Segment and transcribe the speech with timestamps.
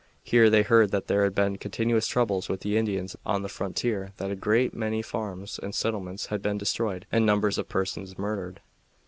[0.23, 4.13] Here they heard that there had been continuous troubles with the Indians on the frontier;
[4.17, 8.61] that a great many farms and settlements had been destroyed, and numbers of persons murdered.